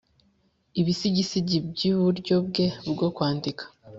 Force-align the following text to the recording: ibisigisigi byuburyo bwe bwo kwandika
ibisigisigi 0.79 1.57
byuburyo 1.71 2.35
bwe 2.47 2.65
bwo 2.91 3.07
kwandika 3.15 3.63